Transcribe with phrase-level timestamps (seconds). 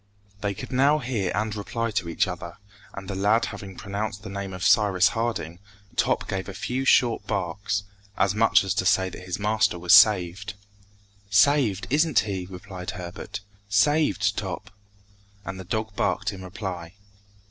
[0.39, 2.57] They could now hear and reply to each other,
[2.95, 5.59] and the lad having pronounced the name of Cyrus Harding,
[5.95, 7.83] Top gave a few short barks,
[8.17, 10.55] as much as to say that his master was saved.
[11.29, 14.71] "Saved, isn't he?" repeated Herbert; "saved, Top?"
[15.45, 16.95] And the dog barked in reply.